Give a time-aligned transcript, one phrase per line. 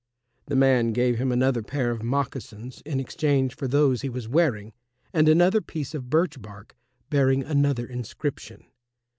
[0.47, 4.73] The man gave him another pair of moccasins in exchange for those he was wearing,
[5.13, 6.75] and another piece of birch bark
[7.11, 8.65] bearing another inscription.